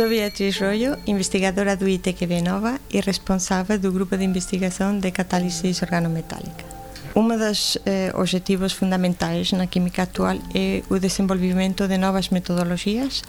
Sou 0.00 0.08
Beatriz 0.08 0.56
Rollo, 0.58 0.96
investigadora 1.06 1.76
do 1.76 1.86
ITQB 1.86 2.40
Nova 2.40 2.80
e 2.90 3.02
responsável 3.02 3.78
do 3.78 3.92
grupo 3.92 4.16
de 4.16 4.24
investigação 4.24 4.98
de 4.98 5.10
catálise 5.10 5.76
organometálica. 5.82 6.79
Um 7.12 7.26
dos 7.26 7.76
eh, 7.86 8.12
objetivos 8.14 8.72
fundamentais 8.72 9.50
na 9.50 9.66
química 9.66 10.04
atual 10.04 10.38
é 10.54 10.82
o 10.88 10.96
desenvolvimento 10.96 11.88
de 11.88 11.98
novas 11.98 12.28
metodologias 12.28 13.24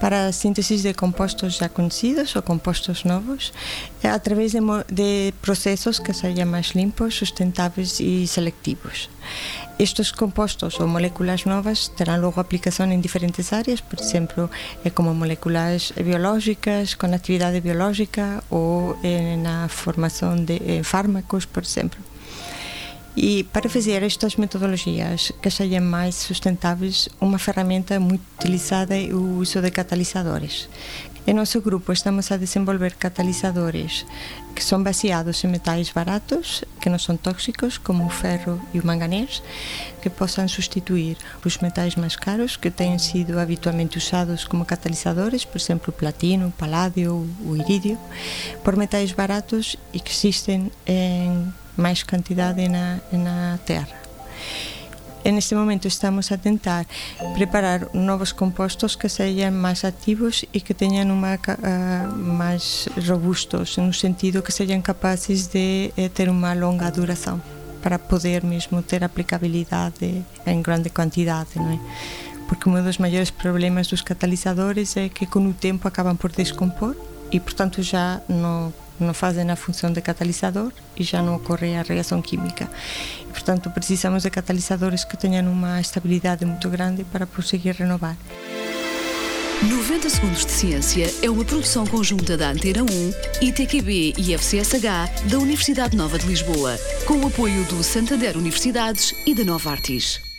para 0.00 0.26
a 0.26 0.32
síntese 0.32 0.78
de 0.78 0.92
compostos 0.94 1.58
já 1.58 1.68
conhecidos 1.68 2.34
ou 2.34 2.42
compostos 2.42 3.04
novos 3.04 3.52
eh, 4.02 4.08
através 4.08 4.50
de, 4.50 4.60
de 4.90 5.32
processos 5.40 6.00
que 6.00 6.12
sejam 6.12 6.46
mais 6.46 6.72
limpos, 6.74 7.14
sustentáveis 7.14 8.00
e 8.00 8.26
selectivos. 8.26 9.08
Estes 9.78 10.10
compostos 10.10 10.80
ou 10.80 10.88
moléculas 10.88 11.44
novas 11.44 11.86
terão 11.86 12.20
logo 12.20 12.40
aplicação 12.40 12.90
em 12.90 13.00
diferentes 13.00 13.52
áreas, 13.52 13.80
por 13.80 14.00
exemplo, 14.00 14.50
eh, 14.84 14.90
como 14.90 15.14
moléculas 15.14 15.92
biológicas, 15.92 16.94
com 16.94 17.06
atividade 17.14 17.60
biológica 17.60 18.42
ou 18.50 18.98
eh, 19.04 19.36
na 19.36 19.68
formação 19.68 20.34
de 20.34 20.82
fármacos, 20.82 21.44
por 21.44 21.62
exemplo. 21.62 22.10
E 23.22 23.44
para 23.44 23.68
fazer 23.68 24.02
estas 24.02 24.36
metodologias 24.36 25.30
que 25.42 25.50
sejam 25.50 25.82
mais 25.82 26.14
sustentáveis, 26.14 27.06
uma 27.20 27.38
ferramenta 27.38 28.00
muito 28.00 28.22
utilizada 28.38 28.96
é 28.96 29.12
o 29.12 29.36
uso 29.36 29.60
de 29.60 29.70
catalisadores. 29.70 30.70
Em 31.26 31.34
nosso 31.34 31.60
grupo 31.60 31.92
estamos 31.92 32.32
a 32.32 32.38
desenvolver 32.38 32.94
catalisadores 32.94 34.06
que 34.54 34.64
são 34.64 34.82
baseados 34.82 35.44
em 35.44 35.48
metais 35.48 35.90
baratos, 35.90 36.64
que 36.80 36.88
não 36.88 36.98
são 36.98 37.14
tóxicos, 37.14 37.76
como 37.76 38.06
o 38.06 38.08
ferro 38.08 38.58
e 38.72 38.80
o 38.80 38.86
manganês, 38.86 39.42
que 40.00 40.08
possam 40.08 40.48
substituir 40.48 41.18
os 41.44 41.58
metais 41.58 41.96
mais 41.96 42.16
caros 42.16 42.56
que 42.56 42.70
têm 42.70 42.98
sido 42.98 43.38
habitualmente 43.38 43.98
usados 43.98 44.44
como 44.44 44.64
catalisadores, 44.64 45.44
por 45.44 45.58
exemplo, 45.58 45.90
o 45.90 45.92
platino, 45.92 46.48
o 46.48 46.52
paládio, 46.52 47.28
o 47.44 47.54
irídio, 47.54 47.98
por 48.64 48.76
metais 48.76 49.12
baratos 49.12 49.76
e 49.92 50.00
que 50.00 50.10
existem 50.10 50.72
em 50.86 51.52
mais 51.80 52.02
quantidade 52.02 52.68
na, 52.68 52.98
na 53.12 53.58
terra. 53.64 54.00
E 55.22 55.30
neste 55.30 55.54
momento 55.54 55.86
estamos 55.86 56.32
a 56.32 56.38
tentar 56.38 56.86
preparar 57.34 57.88
novos 57.92 58.32
compostos 58.32 58.96
que 58.96 59.08
sejam 59.08 59.52
mais 59.52 59.84
ativos 59.84 60.46
e 60.52 60.60
que 60.60 60.72
tenham 60.72 61.12
uma 61.12 61.34
uh, 61.34 62.16
mais 62.16 62.88
robustos, 63.06 63.76
no 63.76 63.92
sentido 63.92 64.40
que 64.42 64.50
sejam 64.50 64.80
capazes 64.80 65.46
de 65.48 65.92
eh, 65.96 66.08
ter 66.08 66.30
uma 66.30 66.54
longa 66.54 66.90
duração 66.90 67.40
para 67.82 67.98
poder 67.98 68.42
mesmo 68.42 68.82
ter 68.82 69.04
aplicabilidade 69.04 70.24
em 70.46 70.62
grande 70.62 70.88
quantidade, 70.88 71.50
não 71.56 71.72
é? 71.72 71.78
Porque 72.48 72.68
um 72.68 72.82
dos 72.82 72.98
maiores 72.98 73.30
problemas 73.30 73.86
dos 73.88 74.00
catalisadores 74.00 74.96
é 74.96 75.08
que 75.08 75.26
com 75.26 75.46
o 75.46 75.52
tempo 75.52 75.86
acabam 75.86 76.16
por 76.16 76.32
descompor 76.32 76.96
e, 77.30 77.40
portanto, 77.40 77.82
já 77.82 78.20
não 78.28 78.72
não 79.00 79.14
fazem 79.14 79.50
a 79.50 79.56
função 79.56 79.90
de 79.90 80.00
catalisador 80.00 80.72
e 80.96 81.02
já 81.02 81.22
não 81.22 81.36
ocorre 81.36 81.74
a 81.74 81.82
reação 81.82 82.20
química. 82.20 82.68
E, 83.22 83.32
portanto, 83.32 83.70
precisamos 83.70 84.22
de 84.22 84.30
catalisadores 84.30 85.04
que 85.04 85.16
tenham 85.16 85.50
uma 85.50 85.80
estabilidade 85.80 86.44
muito 86.44 86.68
grande 86.68 87.04
para 87.04 87.26
conseguir 87.26 87.72
renovar. 87.72 88.16
90 89.62 90.08
Segundos 90.08 90.46
de 90.46 90.52
Ciência 90.52 91.14
é 91.22 91.28
uma 91.28 91.44
produção 91.44 91.86
conjunta 91.86 92.34
da 92.34 92.50
Antena 92.50 92.82
1, 92.82 92.86
ITQB 93.46 94.14
e 94.16 94.34
FCSH 94.34 95.28
da 95.30 95.38
Universidade 95.38 95.96
Nova 95.96 96.18
de 96.18 96.26
Lisboa, 96.26 96.78
com 97.06 97.18
o 97.18 97.26
apoio 97.26 97.62
do 97.64 97.82
Santander 97.82 98.38
Universidades 98.38 99.14
e 99.26 99.34
da 99.34 99.44
Nova 99.44 99.70
Artis. 99.70 100.29